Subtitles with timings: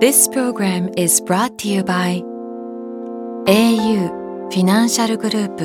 [0.00, 2.22] This program is brought to you by
[3.48, 5.64] au フィナンシャルグループ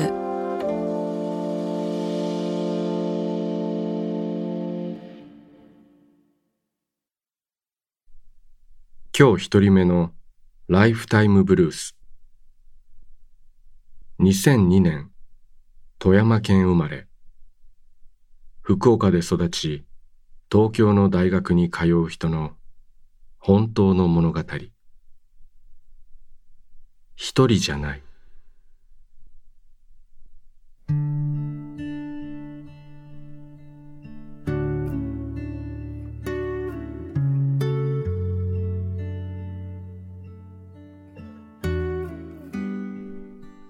[9.16, 10.10] 今日一人目の
[10.66, 11.96] ライフタイムブルース。
[14.18, 15.12] 2002年
[16.00, 17.06] 富山県生まれ。
[18.62, 19.84] 福岡で育ち
[20.50, 22.56] 東京の大学に通う人の
[23.46, 24.40] 本当の物語。
[27.14, 28.02] 一人じゃない。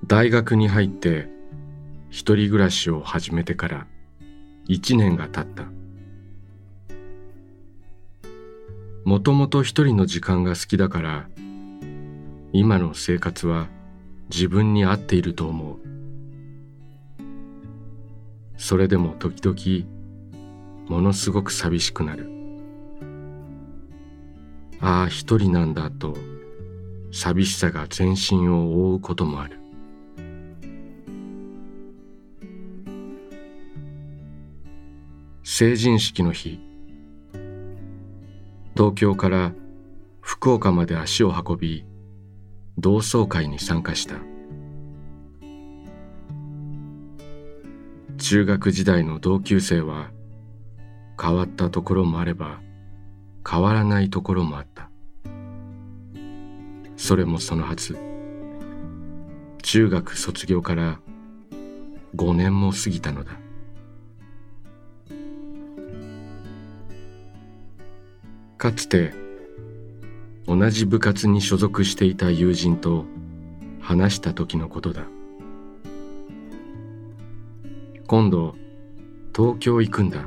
[0.06, 1.26] 大学に入って
[2.10, 3.88] 一人暮らしを始めてから
[4.68, 5.83] 一年が経った。
[9.04, 11.28] もともと一人の時間が好きだから
[12.54, 13.68] 今の生活は
[14.30, 15.78] 自分に合っていると思う。
[18.56, 22.30] それでも時々ものすごく寂しくなる。
[24.80, 26.16] ああ一人なんだと
[27.12, 29.58] 寂しさが全身を覆うこともある。
[35.42, 36.58] 成人式の日
[38.84, 39.54] 東京から
[40.20, 41.86] 福岡まで足を運び
[42.76, 44.16] 同窓会に参加した。
[48.18, 50.10] 中学時代の同級生は
[51.18, 52.60] 変わったところもあれば
[53.48, 54.90] 変わらないところもあった。
[56.98, 57.96] それもそのはず。
[59.62, 61.00] 中学卒業から
[62.16, 63.32] 5年も過ぎたのだ。
[68.64, 69.12] かつて
[70.46, 73.04] 同じ部活に所属していた友人と
[73.78, 75.04] 話した時のことだ。
[78.06, 78.54] 今度
[79.36, 80.26] 東京行くんだ。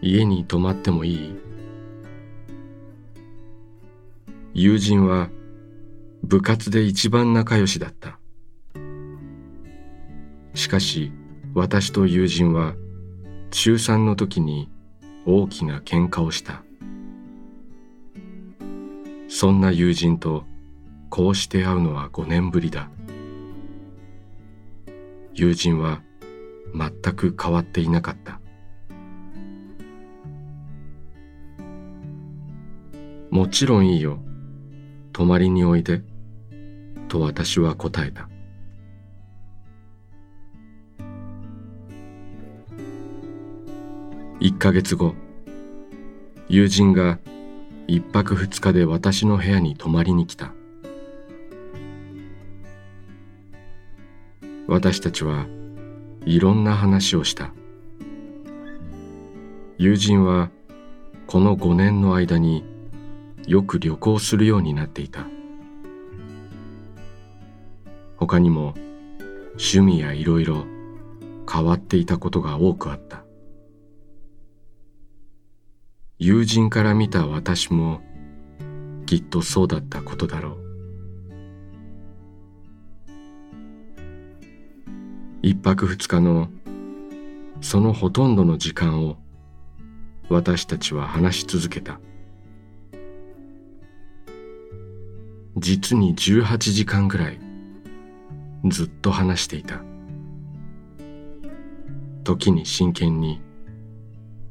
[0.00, 1.34] 家に泊まってもいい？
[4.54, 5.28] 友人は
[6.22, 8.18] 部活で一番仲良しだった。
[10.54, 11.12] しかし
[11.52, 12.72] 私と友人は
[13.50, 14.71] 中3の時に
[15.24, 16.62] 大きな喧嘩をした。
[19.28, 20.44] そんな友人と
[21.10, 22.90] こうして会うのは5年ぶりだ。
[25.34, 26.02] 友人は
[26.74, 28.40] 全く変わっていなかった。
[33.30, 34.18] もちろんいいよ。
[35.12, 36.02] 泊まりにおいで。
[37.08, 38.28] と私は答えた。
[44.42, 45.14] 1ヶ月後
[46.48, 47.20] 友人が
[47.86, 50.52] 一泊二日で私の部屋に泊まりに来た。
[54.66, 55.46] 私たちは
[56.26, 57.52] いろんな話をした。
[59.78, 60.50] 友人は
[61.28, 62.64] この5年の間に
[63.46, 65.28] よく旅行するようになっていた。
[68.16, 68.74] 他にも
[69.50, 70.64] 趣味やいろいろ
[71.48, 73.22] 変わっていたことが多くあった。
[76.24, 78.00] 友人から見た私も
[79.06, 80.56] きっとそうだったことだろう。
[85.42, 86.48] 一泊二日の
[87.60, 89.16] そのほとんどの時間を
[90.28, 91.98] 私たちは話し続けた。
[95.56, 97.40] 実に18時間ぐらい
[98.66, 99.82] ずっと話していた。
[102.22, 103.40] 時に真剣に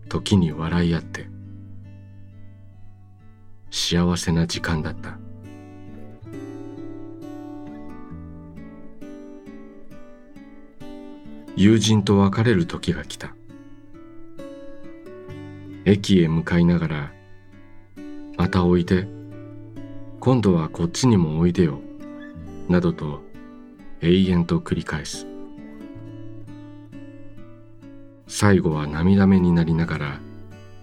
[0.09, 1.31] 時に笑い合って。
[3.71, 5.17] 幸せな時間だった。
[11.55, 13.33] 友人と別れる時が来た。
[15.85, 17.11] 駅へ向かいながら
[18.37, 19.07] 「またおいで。
[20.19, 21.79] 今度はこっちにもおいでよ」
[22.69, 23.23] などと
[24.01, 25.25] 永遠と繰り返す。
[28.27, 30.19] 最後は涙目になりながら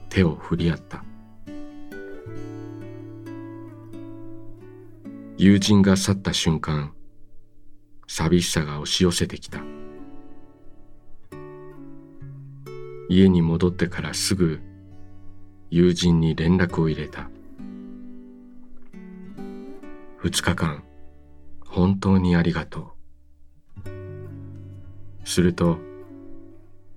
[0.08, 1.04] 手を振り合った。
[5.40, 6.92] 友人が去った瞬間
[8.08, 9.60] 寂しさが押し寄せてきた。
[13.08, 14.58] 家に戻ってからすぐ
[15.70, 17.30] 友人に連絡を入れた。
[20.16, 20.82] 二日間
[21.64, 22.96] 本当にありがと
[23.84, 23.88] う。
[25.24, 25.78] すると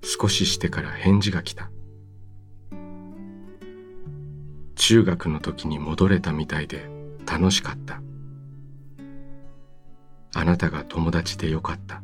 [0.02, 1.70] 少ししてから返事が来た。
[4.74, 6.90] 中学の時に戻れたみたいで
[7.24, 8.02] 楽しかった。
[10.34, 12.02] あなたが友達でよかった。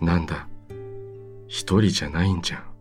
[0.00, 0.48] なんだ？
[1.46, 2.71] 一人じゃないんじゃん。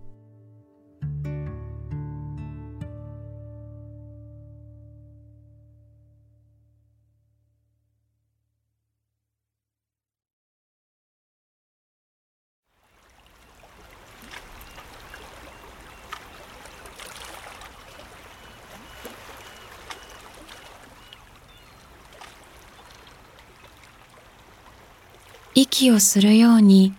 [25.82, 26.94] 息をするように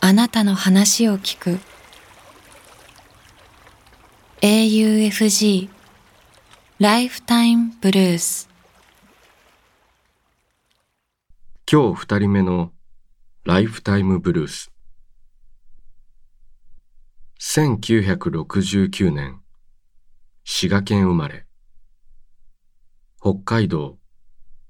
[0.00, 1.58] あなたの話を聞く。
[4.42, 5.70] AUFG
[6.78, 8.50] ライフタイムブルース
[11.70, 12.72] 今日二人目の
[13.44, 14.70] ライフタイムブルース
[17.40, 19.40] 1969年
[20.44, 21.46] 滋賀県生まれ。
[23.18, 23.96] 北海道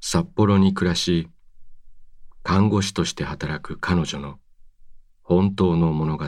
[0.00, 1.28] 札幌に暮らし
[2.46, 4.38] 看護師として働く彼女の
[5.22, 6.26] 本当の物語。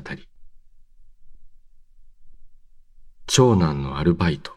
[3.26, 4.56] 長男のアルバイト。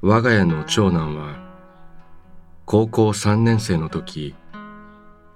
[0.00, 1.36] 我が家の長男は
[2.64, 4.34] 高校3年生の時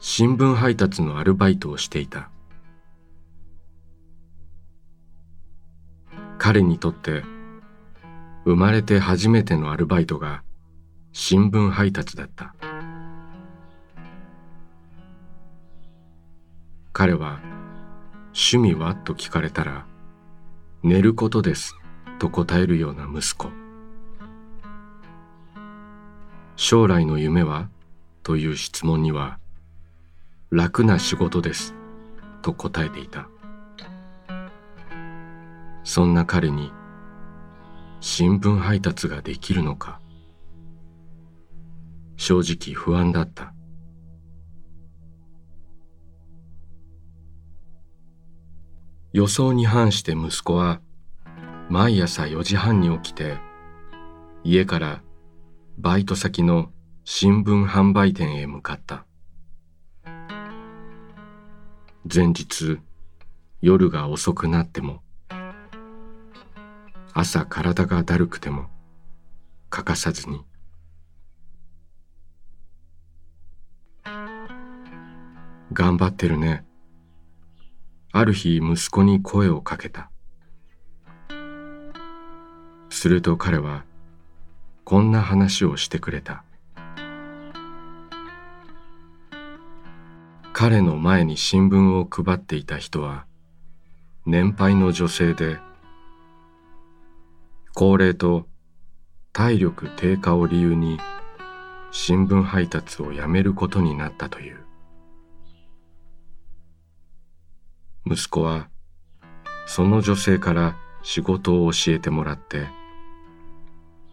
[0.01, 2.31] 新聞配達のアルバイトをしていた。
[6.47, 7.25] 彼にとって
[8.45, 10.45] 生まれて初めてのアルバイトが
[11.13, 12.55] 新聞配達だった。
[16.93, 17.41] 彼は
[18.31, 19.87] 「趣味は?」と聞かれたら
[20.85, 21.75] 「寝ることです」
[22.21, 23.51] と答えるような息子。
[26.55, 27.69] 将来の夢は？
[28.23, 29.41] という質問には
[30.51, 31.75] 楽な仕事です
[32.43, 33.29] と答えていた。
[35.89, 36.73] そんな彼に
[38.01, 40.01] 新聞配達ができるのか？
[42.17, 43.55] 正直不安だった。
[49.13, 50.81] 予想に反して息子は
[51.71, 53.39] 毎朝4時半に起きて
[54.43, 55.03] 家から
[55.79, 56.73] バイト先の
[57.05, 59.07] 新聞販売店へ向かった。
[62.13, 62.81] 前日
[63.61, 65.06] 夜が遅くなっても
[67.19, 68.67] 朝体がだるくても
[69.71, 70.45] 欠かさずに。
[75.73, 76.67] 頑張ってるね。
[78.13, 80.11] ある日息子に声をかけた。
[82.91, 83.87] すると彼は
[84.85, 86.45] こんな話をしてくれた。
[90.53, 93.25] 彼の前に新聞を配っていた人は
[94.27, 95.57] 年配の女性で
[97.79, 98.47] 高齢と
[99.35, 100.99] 体力低下を理由に
[101.91, 104.65] 新聞配達をやめることになったという。
[108.07, 108.71] 息子は
[109.67, 112.67] その女性から仕事を教えてもらって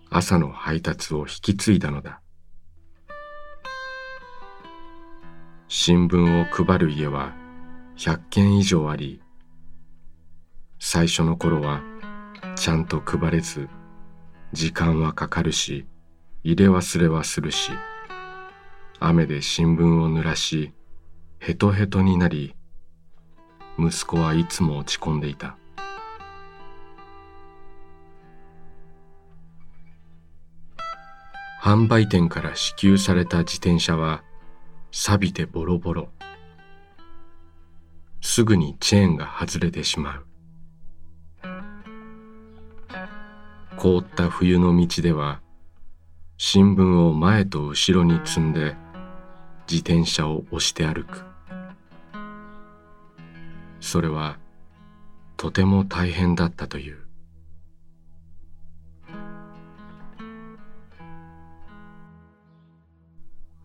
[0.09, 2.19] 朝の配達を引き継いだのだ。
[5.69, 7.33] 新聞を配る家は
[7.95, 9.21] 100軒以上あり
[10.79, 11.92] 最初の頃は
[12.55, 13.67] ちゃんと配れず
[14.51, 15.85] 時間はかかるし
[16.43, 17.71] 入れ忘れはするし
[18.99, 20.73] 雨で新聞を濡らし
[21.39, 22.55] ヘトヘトになり
[23.77, 25.57] 息子はいつも落ち込んでいた。
[31.61, 34.21] 販売店から支給された自転車は
[34.91, 36.09] 錆びてボロボロ。
[38.21, 40.25] すぐにチェーンが外れてしまう。
[43.77, 45.41] 凍った冬の道では
[46.37, 48.75] 新聞を前と後ろに積んで
[49.69, 51.23] 自転車を押して歩く。
[53.79, 54.37] それは
[55.35, 56.99] とても大変だったという。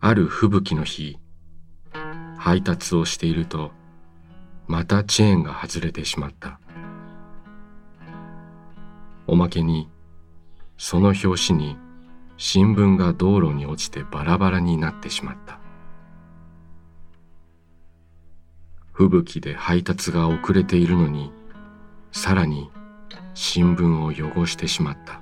[0.01, 1.17] ある吹雪の日
[2.37, 3.71] 配達をしていると
[4.67, 6.59] またチェーンが外れてしまった。
[9.27, 9.89] おまけに
[10.81, 11.77] その拍子に
[12.37, 15.59] 新聞が道路に落ちてバラバラになってしまった。
[18.93, 21.33] 吹雪で配達が遅れているのに
[22.13, 22.71] さらに
[23.33, 25.21] 新聞を汚してしまった。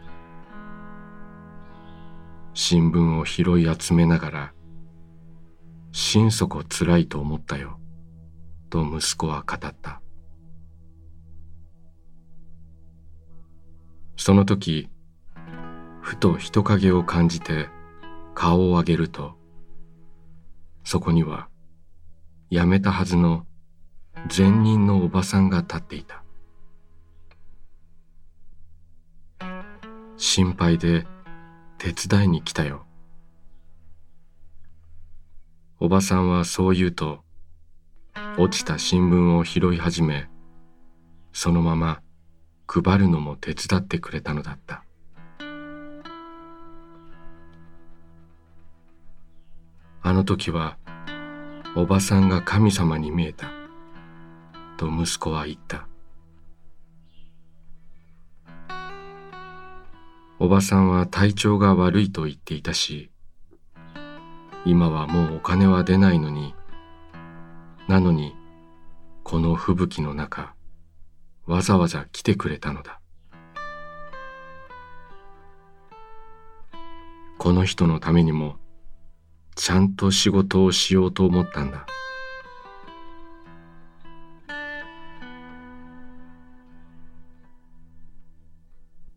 [2.54, 4.54] 新聞を拾い集めながら
[5.92, 7.80] 心底つらいと思ったよ
[8.70, 10.02] と息子は語った。
[14.18, 14.90] その時
[16.08, 17.68] ふと人影を感じて
[18.34, 19.34] 顔を上げると
[20.86, 21.50] そこには
[22.50, 23.46] 辞めたはずの
[24.36, 26.24] 前任のおばさんが立っていた。
[30.16, 31.06] 心配で
[31.78, 32.86] 手伝いに来たよ。
[35.82, 37.20] おばさんはそう言うと
[38.38, 40.30] 落ちた新聞を拾い始め
[41.34, 42.02] そのまま
[42.66, 44.87] 配るのも手伝ってくれたのだった。
[50.08, 50.78] あの時は
[51.76, 53.50] おばさんが神様に見えた
[54.78, 55.86] と息子は言った。
[60.40, 63.12] おばさんは体調が悪いと言っていたし
[64.64, 66.56] 今はもうお金は出ないのに
[67.90, 68.34] なのに
[69.26, 70.56] この吹雪の中
[71.48, 73.02] わざわざ来てくれたのだ。
[77.38, 78.56] この人のためにも
[79.58, 81.86] ちゃんと仕事をしようと思ったんだ。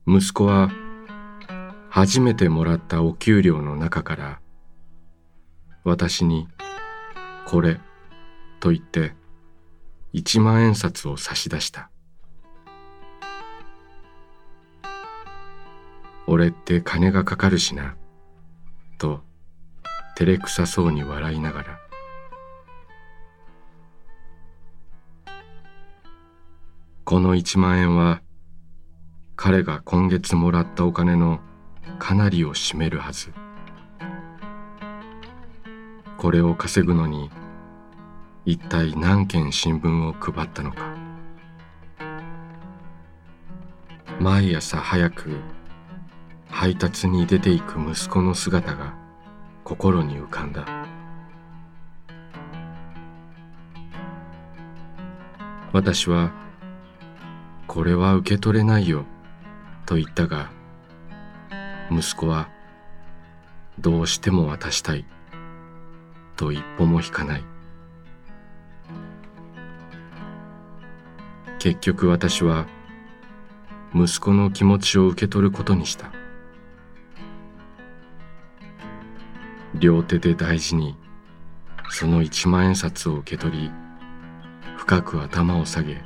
[0.07, 0.71] 息子は
[1.91, 4.41] 初めてもらったお給料の中から
[5.85, 6.49] 私に
[7.47, 7.79] 「これ」
[8.61, 9.15] と言って
[10.13, 11.91] 一万円札を差し出した。
[16.27, 17.97] 俺って金がかかるしな
[18.99, 19.23] と
[20.21, 21.81] 照れくさそうに笑いながら。
[27.05, 28.21] この一万円は
[29.35, 31.41] 彼が今月もらったお金の
[31.99, 33.33] かなりを占めるはず。
[36.19, 37.31] これを稼ぐのに
[38.45, 40.95] 一体何件新聞を配ったのか。
[44.21, 45.39] 毎朝早く
[46.51, 49.01] 配達に出ていく息子の姿が
[49.71, 50.67] 心に浮かんだ。
[55.73, 56.33] 私は
[57.69, 59.05] 「これは受け取れないよ」
[59.87, 60.51] と言ったが
[61.89, 62.49] 息子は
[63.79, 65.05] 「どうしても渡したい」
[66.37, 67.45] と一歩も引かない。
[71.61, 72.67] 結局私は
[73.95, 76.20] 息子の気持ちを受け取ることにした。
[79.75, 80.97] 両手で大事に
[81.91, 83.71] その一万円札を受け取り
[84.77, 86.03] 深く頭を下げ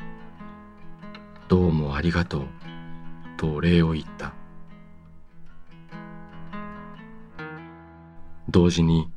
[1.48, 2.46] 「どうもありがとう」
[3.36, 4.34] とお礼を言った。
[8.54, 9.10] 同時に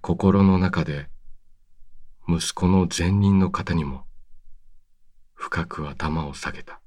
[0.00, 1.08] 心の中で
[2.28, 4.04] 息子の前任の方にも
[5.34, 6.80] 深く頭を下げた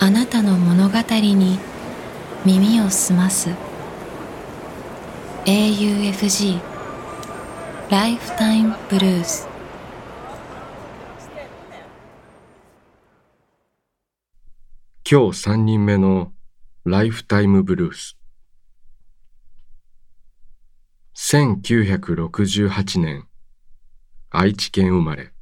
[0.00, 1.58] あなたの物語に
[2.44, 3.50] 耳を澄ます。
[5.44, 6.60] AUFG
[7.90, 9.48] ライフタイムブルース
[15.04, 16.32] 今日三人目の
[16.84, 18.16] ライフタイムブルース。
[21.16, 23.26] 1968年
[24.30, 25.32] 愛知県生まれ。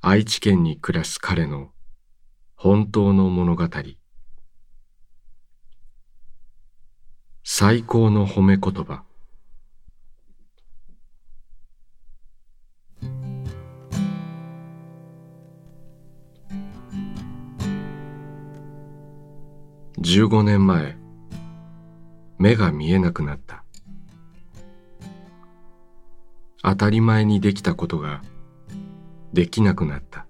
[0.00, 1.70] 愛知県に暮らす彼の
[2.64, 3.68] 本当の物語。
[7.42, 9.02] 最高の褒め言葉。
[19.98, 20.96] 15年前
[22.38, 23.64] 目が見えなくなった。
[26.62, 28.22] 当たり前にできたことが
[29.32, 30.28] できなくなった。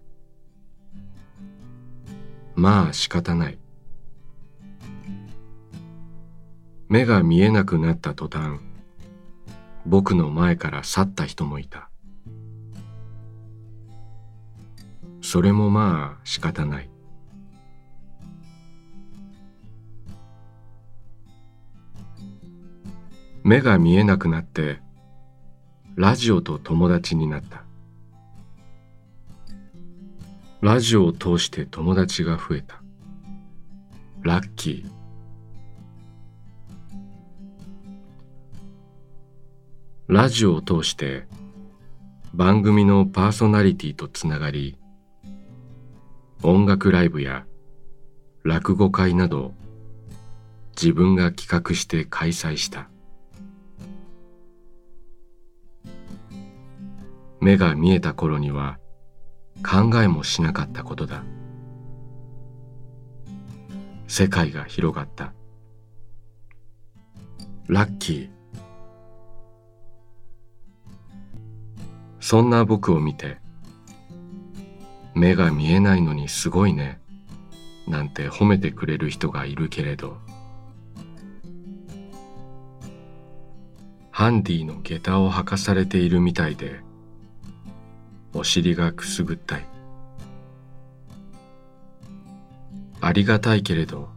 [2.54, 3.58] まあ仕方ない。
[6.88, 8.60] 目が見えなくなった途端
[9.86, 11.88] 僕の前から去った人もいた。
[15.22, 16.90] それもまあ仕方ない。
[23.42, 24.80] 目が見えなくなって
[25.96, 27.64] ラジオと友達になった。
[30.62, 32.80] ラジオを通して友達が増えた。
[34.22, 34.90] ラッキー。
[40.06, 41.26] ラジオを通して
[42.32, 44.78] 番組のパーソナリティとつながり
[46.44, 47.44] 音楽ライブや
[48.44, 49.54] 落語会など
[50.80, 52.88] 自分が企画して開催した。
[57.40, 58.78] 目が見えた頃には
[59.62, 61.24] 考えもしなかったことだ。
[64.06, 65.32] 世界が広がった。
[67.68, 68.30] ラッキー。
[72.20, 73.38] そんな僕を見て
[75.14, 77.00] 目が見えないのにすごいね
[77.86, 80.18] なんて褒めてくれる人がいるけれど。
[84.10, 86.80] ハンディの下駄を履かされているみたいで
[88.34, 89.66] お尻がくすぐったい。
[93.00, 94.10] ありがたいけれど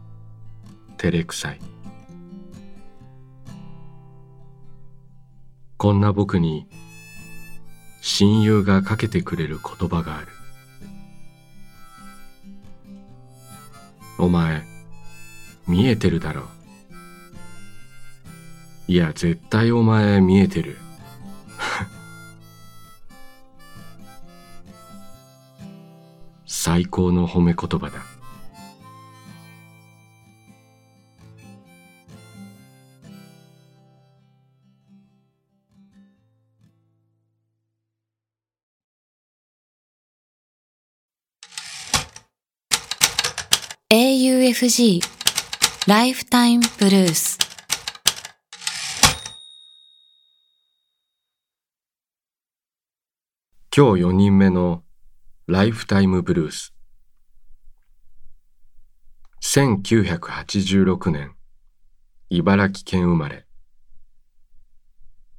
[0.96, 1.60] 照れくさい。
[5.76, 6.66] こんな僕に
[8.00, 10.28] 親友がかけてくれる言葉がある。
[14.18, 14.62] お前
[15.66, 16.42] 見えてるだろ。
[16.42, 16.46] う
[18.88, 20.78] いや絶対お前見えてる。
[26.66, 28.04] 最高の褒め言葉だ
[43.88, 45.02] 「AUFG
[45.86, 47.38] ライフタイムブルース」
[53.72, 54.82] 今日4人目の
[55.48, 56.74] ライフタイムブルース
[59.44, 61.36] 1986年
[62.30, 63.46] 茨城県生まれ。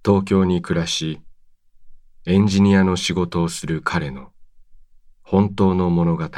[0.05, 1.19] 東京に暮らし
[2.25, 4.31] エンジニアの仕事をする彼の
[5.23, 6.29] 本当の物語。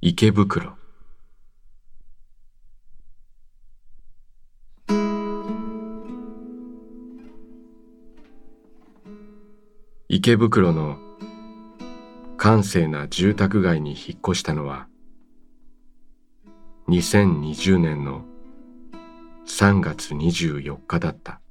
[0.00, 0.83] 池袋。
[10.26, 10.96] 池袋の
[12.38, 14.88] 閑静な住宅街に引っ越したのは
[16.88, 18.24] 2020年の
[19.46, 21.42] 3月24日だった。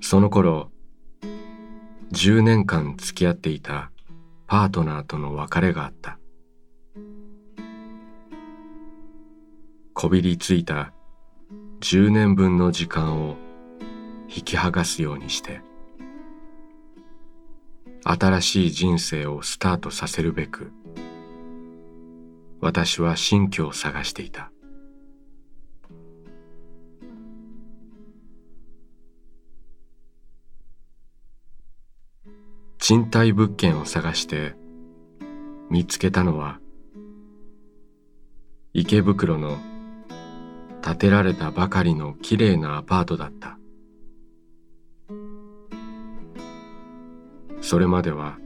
[0.00, 0.70] その頃
[2.12, 3.90] 10年間付き合っていた
[4.46, 6.18] パートナーとの別れがあった。
[9.92, 10.94] こびりついた
[11.80, 13.36] 10年分の時間を
[14.28, 15.60] 引き剥がすようにして
[18.04, 20.72] 新しい人生をスタートさせるべく
[22.60, 24.50] 私は新居を探していた。
[32.78, 34.54] 賃貸物件を探して
[35.68, 36.58] 見つけたのは
[38.72, 39.58] 池袋の
[40.82, 43.57] 建てられたばかりのきれいなアパートだった。
[47.68, 48.38] それまでは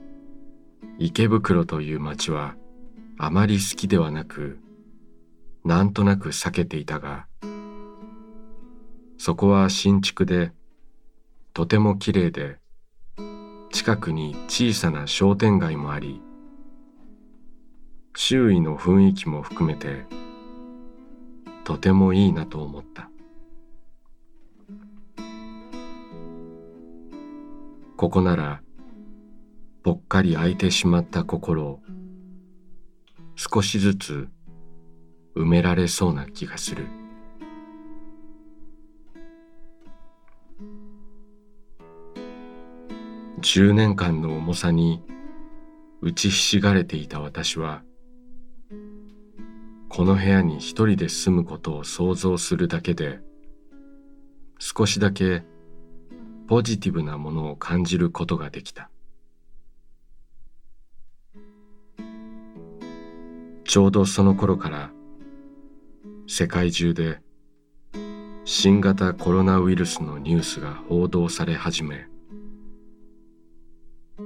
[0.99, 2.57] 池袋という街は
[3.19, 4.59] あまり好きではなく
[5.65, 7.29] なんとなく避けていたが
[9.19, 10.51] そこは新築で
[11.55, 12.59] とてもきれいで
[13.71, 16.21] 近くに小さな商店街もあり
[18.17, 20.05] 周囲の雰囲気も含めて
[21.63, 23.09] とてもいいなと思った。
[27.97, 28.63] ここなら
[29.83, 31.81] ぽっかり空いてしまった心を
[33.35, 34.29] 少しずつ
[35.35, 36.87] 埋められそうな気がする。
[43.41, 45.03] 10年間の重さに
[46.01, 47.83] 打ちひしがれていた私は
[49.89, 53.19] この部屋に一人で住むことを想像するだけで
[54.61, 55.43] 少しだけ
[56.47, 58.92] ポジティブなものを感じることができた。
[63.65, 64.91] ちょうどその頃から
[66.27, 67.21] 世界中で
[68.45, 72.07] 新型コロナウイルスのニュースが報道され始め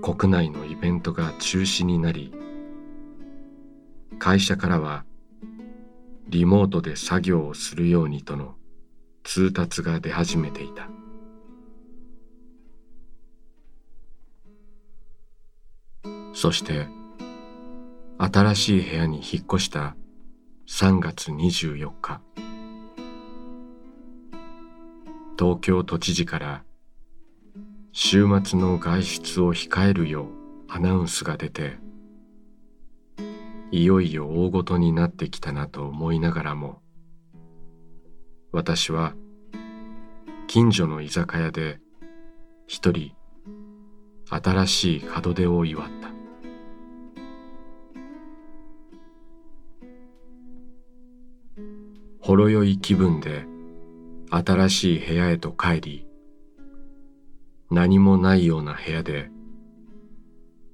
[0.03, 2.33] 国内のイベントが中止になり
[4.19, 5.05] 会社からは
[6.29, 8.55] リモートで作業をするようにとの
[9.23, 10.89] 通達が出始めていた。
[16.33, 16.87] そして
[18.19, 19.95] 新しい部屋に引っ越した
[20.69, 22.21] 3月24日。
[25.39, 26.65] 東京都知事から
[27.93, 30.27] 週末の外出を控えるよう
[30.69, 31.77] アナウンスが出て
[33.71, 36.81] いよいよ大ごとになってきたなと思いながらも
[38.51, 39.15] 私は
[40.47, 41.81] 近所の居酒屋で
[42.67, 43.13] 一人
[44.31, 46.06] 新しい門出を祝った。
[52.27, 53.47] ほろ酔い気分で
[54.33, 56.09] 新しい部屋へと帰り
[57.71, 59.31] 何もないような部屋で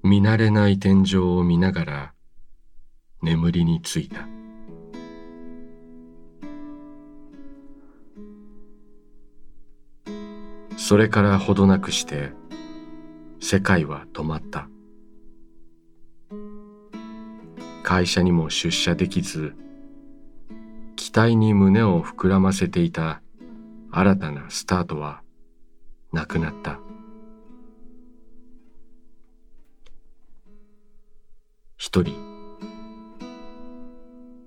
[0.02, 2.14] 見慣れない天井を見ながら
[3.20, 4.26] 眠りについた。
[10.78, 12.32] それからほどなくして
[13.40, 14.70] 世界は止まった。
[17.82, 19.54] 会社にも出社できず
[21.12, 23.20] 期待に胸を膨らませていた
[23.90, 25.20] 新たなスタートは
[26.10, 26.80] なくなった。
[31.76, 32.16] 一人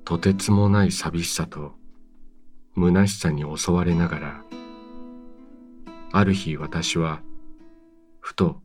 [0.05, 1.75] とてつもない寂しさと
[2.75, 4.43] 虚しさに襲われながら
[6.11, 7.21] ある日私は
[8.19, 8.59] ふと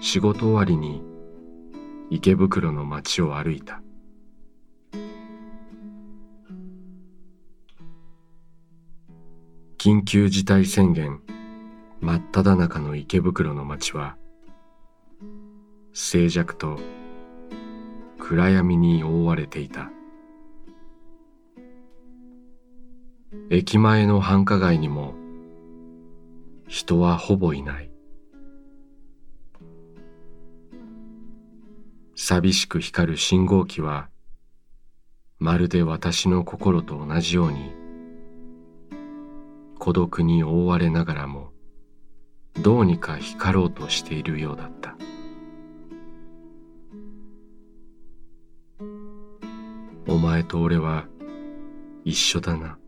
[0.00, 1.02] 仕事終わりに
[2.10, 3.82] 池袋の街を歩いた。
[9.86, 11.20] 緊急事態宣言。
[12.00, 14.16] 真っ只中の池袋の街は
[15.92, 16.80] 静寂と
[18.18, 19.92] 暗闇に覆われていた。
[23.48, 25.14] 駅前の繁華街にも
[26.66, 27.88] 人はほぼいない。
[32.16, 34.08] 寂しく光る信号機は
[35.38, 37.85] まるで私の心と同じように
[39.86, 41.52] 孤独に覆われながらも
[42.60, 44.96] どうにか光ろうとしているようだった。
[50.08, 51.06] お前と俺は
[52.04, 52.78] 一緒だな。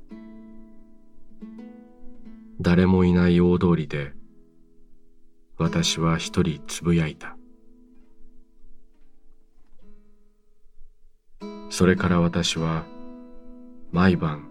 [2.60, 4.12] 誰もいない大通りで
[5.56, 7.36] 私は一人つぶやいた。
[11.70, 12.84] それから私は
[13.92, 14.47] 毎晩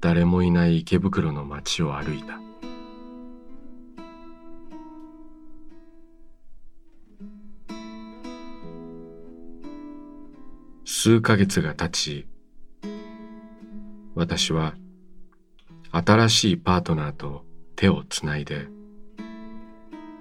[0.00, 2.40] 誰もいない池袋の街を歩いた。
[10.84, 12.26] 数ヶ月が経ち
[14.16, 14.74] 私は
[15.92, 17.44] 新しいパートナーと
[17.76, 18.66] 手をつないで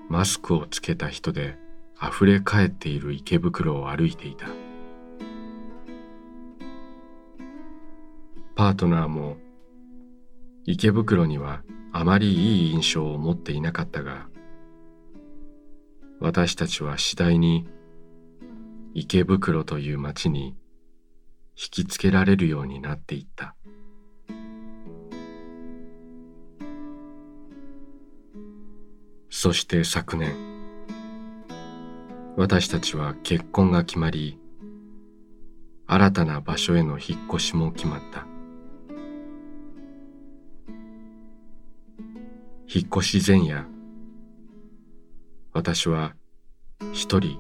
[0.10, 1.58] マスクをつけた人で
[2.02, 4.48] 溢れ返っている池袋を歩いていた。
[8.56, 9.38] パートナーも
[10.66, 14.28] 池袋にはあまりいい印象を持っていなかったが
[16.20, 17.68] 私たちは次第に
[18.94, 20.56] 池袋という街に
[21.58, 23.56] 引きつけられるようになっていった。
[29.30, 30.34] そして昨年
[32.38, 34.40] 私たちは結婚が決まり
[35.88, 38.35] 新たな場所への引っ越しも決まった。
[42.68, 43.68] 引っ越し前夜。
[45.54, 46.16] 私は
[46.94, 47.40] 一人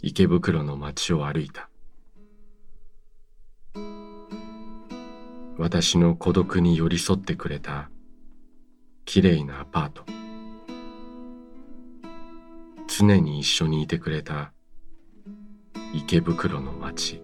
[0.00, 1.68] 池袋の街を歩いた。
[5.58, 7.90] 私の孤独に寄り添ってくれた
[9.04, 10.04] きれいなアパート。
[12.88, 14.52] 常に一緒にいてくれた
[15.92, 17.22] 池袋の街。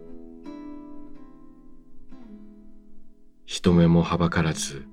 [3.46, 4.86] 人目もはばからず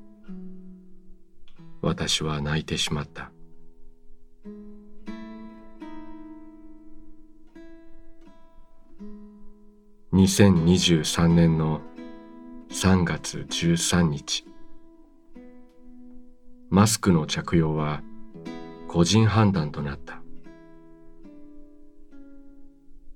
[1.81, 3.31] 私は泣いてしまった。
[10.13, 11.81] 2023年の
[12.69, 14.45] 3月13日。
[16.69, 18.01] マスクの着用は
[18.87, 20.21] 個人判断となった。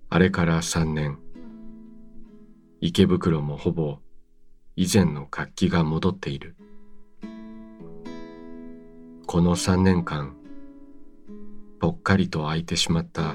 [0.10, 1.18] あれから3年。
[2.82, 4.00] 池袋もほぼ
[4.76, 6.56] 以前の活気が戻っている。
[9.32, 10.36] この三年間
[11.80, 13.34] ぽっかりと空いてしまった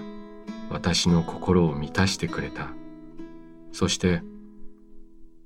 [0.69, 2.69] 私の心を満たしてくれた。
[3.73, 4.21] そして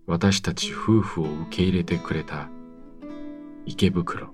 [0.09, 2.49] 私たち夫婦を受け入れてくれた
[3.65, 4.31] 池袋。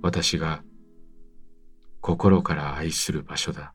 [0.00, 0.62] 私が
[2.00, 3.74] 心から愛する場所だ。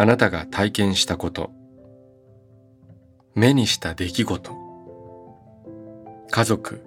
[0.00, 1.50] あなたが体験したこと、
[3.34, 4.52] 目にした出来事、
[6.30, 6.84] 家族、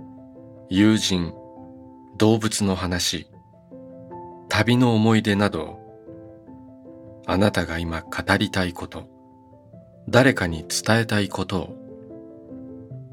[0.70, 1.34] 友人、
[2.18, 3.28] 動物の話、
[4.48, 5.78] 旅の思い出など、
[7.28, 9.10] あなたが今語りたいこと、
[10.08, 11.78] 誰かに伝えたいことを。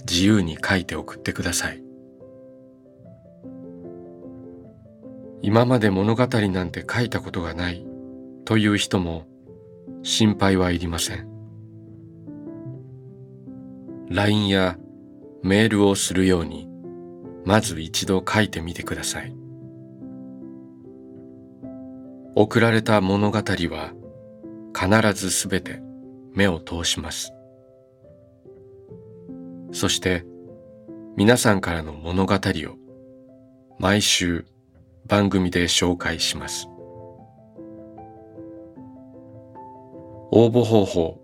[0.09, 1.83] 自由に書いて送ってください。
[5.43, 7.85] 今まで物語なんて書いたことがない。
[8.45, 9.27] という人も
[10.03, 11.29] 心配はいりません。
[14.11, 14.79] LINE や
[15.43, 16.69] メールをするように
[17.45, 19.35] まず一度書いてみてください。
[22.35, 23.93] 送られた物語は
[24.75, 25.83] 必ずすべて
[26.33, 27.33] 目を通します。
[29.73, 30.25] そして
[31.17, 32.77] 皆さんからの物語を
[33.79, 34.47] 毎週
[35.07, 36.69] 番組で紹介します。
[40.41, 41.21] 応募方法、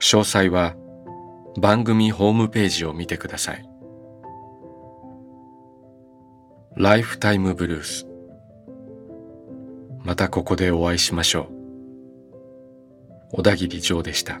[0.00, 0.76] 詳細は
[1.60, 3.68] 番組ホームページを見てください。
[6.74, 8.06] ライフタイムブルース。
[10.02, 11.50] またここでお会いしましょ
[13.32, 13.36] う。
[13.36, 14.40] 小田切城でした。